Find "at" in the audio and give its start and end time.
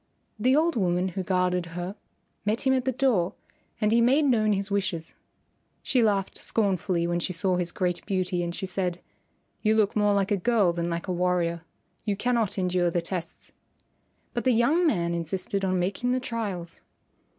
2.73-2.85